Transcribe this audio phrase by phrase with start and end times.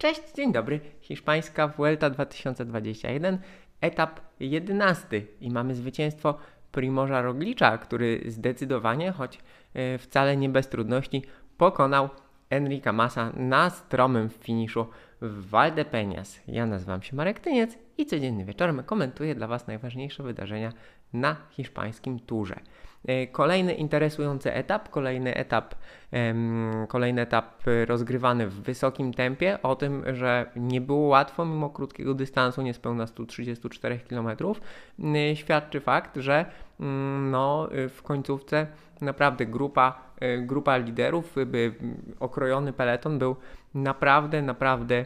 [0.00, 0.80] Cześć, dzień dobry.
[1.00, 3.38] Hiszpańska Vuelta 2021,
[3.80, 6.38] etap 11 i mamy zwycięstwo
[6.72, 9.38] Primorza Roglicza, który zdecydowanie, choć
[9.74, 11.22] e, wcale nie bez trudności,
[11.56, 12.08] pokonał
[12.50, 14.86] Enrica Massa na stromym finiszu
[15.20, 16.40] w Valdepeñas.
[16.46, 20.72] Ja nazywam się Marek Tyniec i codziennie wieczorem komentuję dla Was najważniejsze wydarzenia
[21.12, 22.60] na hiszpańskim turze.
[23.04, 25.74] E, kolejny interesujący etap, kolejny etap,
[26.88, 32.62] kolejny etap rozgrywany w wysokim tempie, o tym, że nie było łatwo mimo krótkiego dystansu,
[32.62, 34.28] niespełna 134 km,
[35.34, 36.44] świadczy fakt, że
[37.30, 38.66] no, w końcówce
[39.00, 41.34] naprawdę grupa, e, grupa liderów,
[42.20, 43.36] okrojony peleton był
[43.74, 45.04] naprawdę, naprawdę,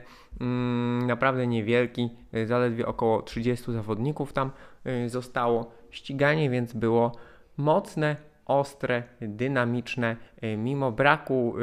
[1.07, 2.11] naprawdę niewielki,
[2.47, 4.51] zaledwie około 30 zawodników tam
[4.85, 7.13] e, zostało ściganie, więc było
[7.57, 11.55] mocne, ostre, dynamiczne, y, mimo braku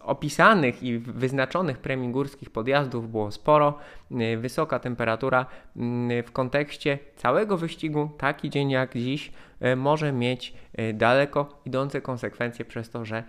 [0.00, 3.78] opisanych i wyznaczonych premii górskich podjazdów było sporo.
[4.10, 9.32] Y, wysoka temperatura y, w kontekście całego wyścigu, taki dzień jak dziś,
[9.76, 10.54] może mieć
[10.94, 13.24] daleko idące konsekwencje przez to, że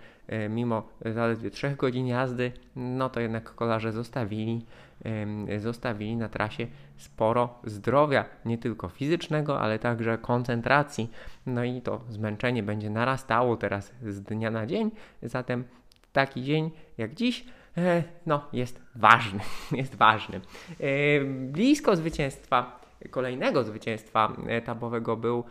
[0.50, 4.66] mimo zaledwie 3 godzin jazdy, no to jednak kolarze zostawili
[5.58, 11.10] zostawili na trasie sporo zdrowia, nie tylko fizycznego, ale także koncentracji.
[11.46, 14.90] No i to zmęczenie będzie narastało teraz z dnia na dzień,
[15.22, 15.64] zatem
[16.18, 17.44] taki dzień jak dziś
[17.76, 19.40] e, no, jest ważny,
[19.80, 20.40] jest ważny.
[20.80, 25.44] E, blisko zwycięstwa, kolejnego zwycięstwa etapowego był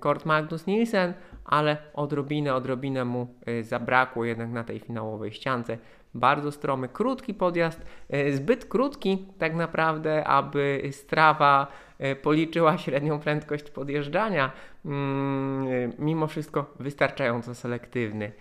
[0.00, 1.14] Kort Magnus Nielsen,
[1.44, 5.78] ale odrobinę, odrobinę mu e, zabrakło jednak na tej finałowej ściance
[6.14, 11.85] bardzo stromy, krótki podjazd, e, zbyt krótki tak naprawdę, aby strawa e,
[12.22, 14.52] policzyła średnią prędkość podjeżdżania,
[14.84, 18.32] mm, e, mimo wszystko wystarczająco selektywny,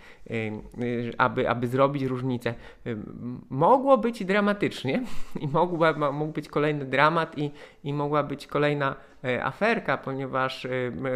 [1.17, 2.53] aby, aby zrobić różnicę.
[3.49, 5.01] Mogło być dramatycznie
[5.41, 5.47] i
[6.11, 7.51] mógł być kolejny dramat i,
[7.83, 8.95] i mogła być kolejna
[9.43, 10.67] aferka, ponieważ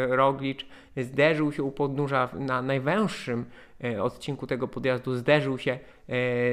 [0.10, 0.66] Roglicz
[0.98, 3.69] zderzył się u podnóża na najwęższym E,
[4.02, 5.78] odcinku tego podjazdu zderzył się e,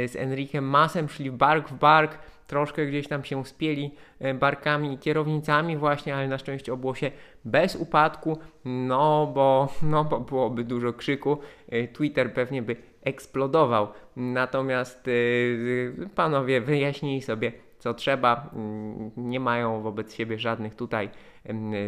[0.09, 4.98] z Enriquem Masem, szli bark w bark, troszkę gdzieś tam się spieli e, barkami i
[4.98, 7.10] kierownicami właśnie, ale na szczęście obyło się
[7.44, 11.38] bez upadku, no bo, no bo byłoby dużo krzyku,
[11.92, 15.10] Twitter pewnie by eksplodował, natomiast
[16.14, 21.10] panowie wyjaśnili sobie co trzeba, mm, nie mają wobec siebie żadnych tutaj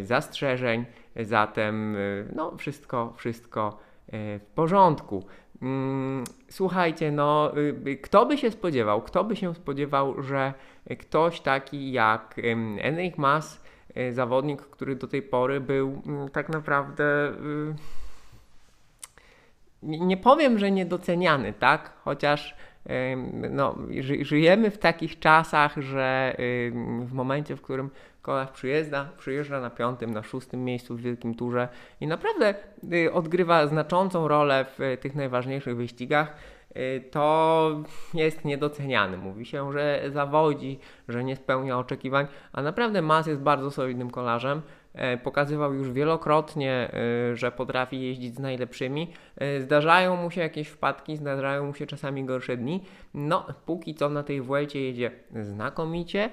[0.03, 0.85] zastrzeżeń,
[1.17, 1.97] zatem
[2.35, 5.25] no wszystko, wszystko E, w porządku.
[5.63, 10.55] Mm, słuchajcie, no, y, y, kto by się spodziewał, kto by się spodziewał, że
[10.99, 12.37] ktoś taki jak
[12.83, 13.65] Enric Mas,
[13.95, 17.75] e, zawodnik, który do tej pory był mm, tak naprawdę y,
[19.83, 21.93] nie powiem, że niedoceniany, tak?
[22.05, 22.57] Chociaż
[23.51, 23.77] no,
[24.23, 26.37] żyjemy w takich czasach, że
[27.07, 27.91] w momencie, w którym
[28.29, 31.69] kolarz przyjeżdża, przyjeżdża na piątym, na szóstym miejscu w wielkim turze
[32.01, 32.55] i naprawdę
[32.93, 36.37] y, odgrywa znaczącą rolę w y, tych najważniejszych wyścigach,
[36.77, 37.71] y, to
[38.15, 39.17] jest niedoceniany.
[39.17, 40.79] Mówi się, że zawodzi,
[41.09, 44.63] że nie spełnia oczekiwań, a naprawdę Mas jest bardzo solidnym kolarzem.
[44.95, 46.91] E, pokazywał już wielokrotnie,
[47.33, 49.13] e, że potrafi jeździć z najlepszymi.
[49.37, 52.85] E, zdarzają mu się jakieś wpadki, zdarzają mu się czasami gorsze dni.
[53.15, 55.11] No, póki co na tej Vuelcie jedzie
[55.41, 56.31] znakomicie.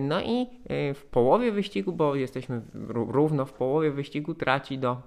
[0.00, 0.46] No i
[0.94, 5.02] w połowie wyścigu, bo jesteśmy równo w połowie wyścigu, traci do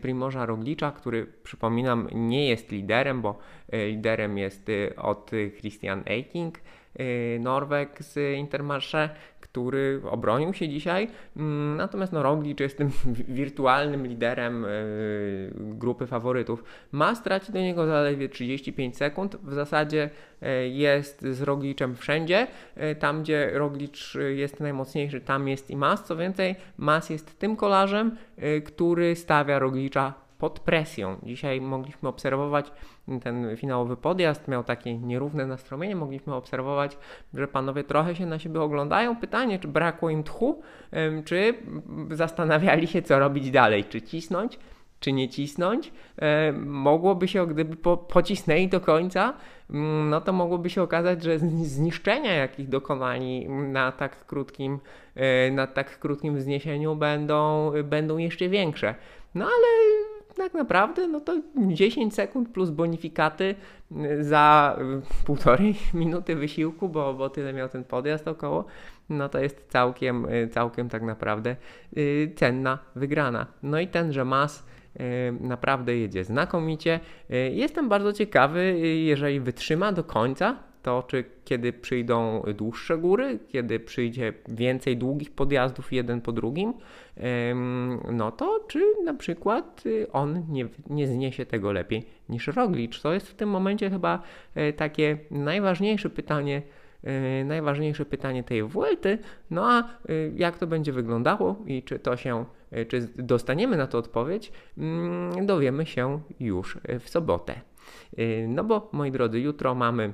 [0.00, 3.38] Primorza Roglicza, który przypominam nie jest liderem, bo
[3.72, 6.58] liderem jest od Christian Eiking.
[7.40, 9.08] Norweg z Intermarché,
[9.40, 11.08] który obronił się dzisiaj.
[11.36, 12.90] Mm, natomiast no, Roglic jest tym
[13.28, 14.68] wirtualnym liderem e,
[15.54, 16.64] grupy faworytów.
[16.92, 19.36] Ma stracić do niego zaledwie 35 sekund.
[19.42, 20.10] W zasadzie
[20.42, 22.46] e, jest z Roglicem wszędzie.
[22.98, 26.04] Tam, gdzie Roglic jest najmocniejszy, tam jest i Mas.
[26.04, 28.16] Co więcej, Mas jest tym kolarzem,
[28.64, 31.16] który stawia Roglicza pod presją.
[31.22, 32.72] Dzisiaj mogliśmy obserwować
[33.22, 36.98] ten finałowy podjazd, miał takie nierówne nastromienie, mogliśmy obserwować,
[37.34, 39.16] że panowie trochę się na siebie oglądają.
[39.16, 40.62] Pytanie, czy brakło im tchu,
[41.24, 41.54] czy
[42.10, 44.58] zastanawiali się, co robić dalej, czy cisnąć,
[45.00, 45.92] czy nie cisnąć.
[46.64, 49.34] Mogłoby się, gdyby po, pocisnęli do końca,
[49.70, 54.78] mm, no to mogłoby się okazać, że zniszczenia, jakich dokonali na tak krótkim,
[55.14, 58.94] e, na tak krótkim wzniesieniu będą, będą jeszcze większe.
[59.34, 59.66] No ale
[60.36, 63.54] tak naprawdę no to 10 sekund plus bonifikaty
[63.92, 64.76] y, za
[65.22, 68.64] y, półtorej minuty wysiłku, bo, bo tyle miał ten podjazd około,
[69.08, 71.56] no to jest całkiem, y, całkiem tak naprawdę
[72.36, 73.46] cenna wygrana.
[73.62, 74.66] No i tenże mas
[75.40, 77.00] naprawdę jedzie znakomicie.
[77.50, 80.56] Jestem bardzo ciekawy, jeżeli wytrzyma do końca
[80.86, 86.74] to, czy kiedy przyjdą dłuższe góry, kiedy przyjdzie więcej długich podjazdów jeden po drugim,
[88.12, 93.02] no to czy na przykład y, on nie, nie zniesie tego lepiej niż Roglicz.
[93.02, 94.22] To jest w tym momencie chyba
[94.54, 96.62] e, takie najważniejsze pytanie,
[97.04, 99.18] e, najważniejsze pytanie tej Vuelty.
[99.50, 103.86] No a y, jak to będzie wyglądało i czy to się, e, czy dostaniemy na
[103.86, 107.54] to odpowiedź, mm, dowiemy się już w sobotę.
[108.48, 110.12] No bo moi drodzy, jutro mamy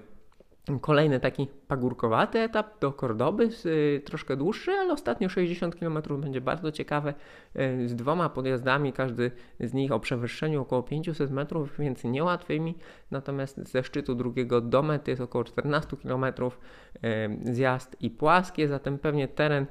[0.80, 6.72] Kolejny taki pagórkowaty etap do Kordoby, y, troszkę dłuższy, ale ostatnio 60 km będzie bardzo
[6.72, 7.14] ciekawe,
[7.56, 9.30] y, z dwoma podjazdami, każdy
[9.60, 12.74] z nich o przewyższeniu około 500 metrów, więc niełatwymi.
[13.10, 18.98] Natomiast ze szczytu drugiego do mety jest około 14 km y, zjazd i płaskie, zatem
[18.98, 19.66] pewnie teren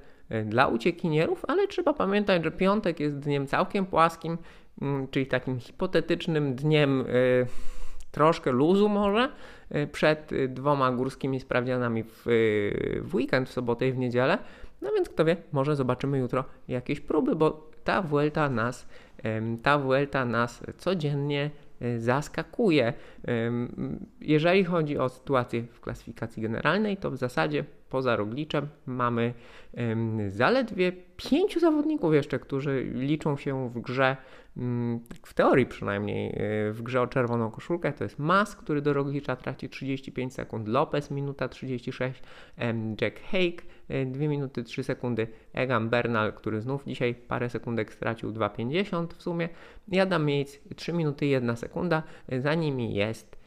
[0.46, 4.38] dla uciekinierów, ale trzeba pamiętać, że piątek jest dniem całkiem płaskim,
[4.82, 7.04] mm, czyli takim hipotetycznym dniem
[8.12, 9.32] troszkę luzu może
[9.76, 14.38] y, przed y, dwoma górskimi sprawdzianami w, y, w weekend, w sobotę i w niedzielę.
[14.82, 18.88] No więc kto wie, może zobaczymy jutro jakieś próby, bo ta Vuelta nas,
[19.64, 21.50] ta Vuelta nas codziennie
[21.98, 22.94] zaskakuje.
[24.22, 29.34] Jeżeli chodzi o sytuację w klasyfikacji generalnej, to w zasadzie poza Rogliczem mamy
[30.28, 34.18] zaledwie pięciu zawodników jeszcze, którzy liczą się w grze
[34.58, 36.30] Mm, w teorii przynajmniej,
[36.70, 37.94] y, w grze o czerwoną koszulkę.
[37.94, 42.24] To jest Mas, który do Roglicza traci 35 sekund, Lopez minuta 36,
[43.02, 43.64] Jack Hake
[44.06, 49.50] 2 minuty 3 sekundy, Egan Bernal, który znów dzisiaj parę sekundek stracił 2,50 w sumie
[49.92, 52.04] i Adam Yates 3 minuty 1 sekunda,
[52.40, 53.41] za nimi jest E,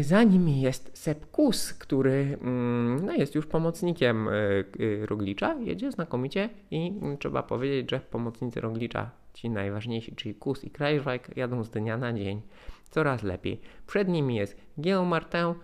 [0.00, 6.48] za nimi jest Sepkus, który mm, no, jest już pomocnikiem e, e, Roglicza, jedzie znakomicie
[6.70, 11.70] i mm, trzeba powiedzieć, że pomocnicy Roglicza, ci najważniejsi, czyli Kus i Krajżwajk, jadą z
[11.70, 12.42] dnia na dzień
[12.90, 13.60] coraz lepiej.
[13.86, 15.54] Przed nimi jest Guillaume Martin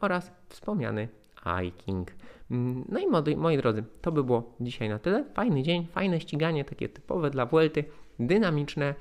[0.00, 1.08] oraz wspomniany
[1.44, 2.10] Hiking.
[2.50, 5.24] Mm, no i moi, moi drodzy, to by było dzisiaj na tyle.
[5.34, 7.84] Fajny dzień, fajne ściganie, takie typowe dla Vuelty,
[8.18, 8.94] dynamiczne,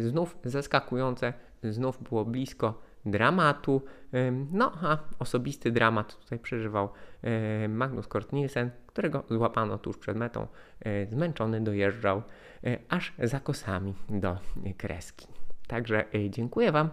[0.00, 1.32] znów zaskakujące,
[1.62, 3.82] znów było blisko dramatu.
[4.52, 6.88] No, a osobisty dramat tutaj przeżywał
[7.68, 10.46] Magnus Kort Nielsen, którego złapano tuż przed metą.
[11.10, 12.22] Zmęczony dojeżdżał
[12.88, 14.36] aż za kosami do
[14.76, 15.26] kreski.
[15.66, 16.90] Także e, dziękuję Wam.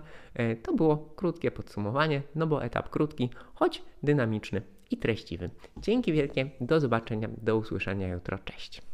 [0.64, 4.62] To było krótkie podsumowanie, no bo etap krótki, choć dynamiczny
[4.92, 5.50] i treściwy.
[5.78, 8.40] Dzięki wielkie, do zobaczenia, do usłyszenia jutro.
[8.40, 8.89] Cześć.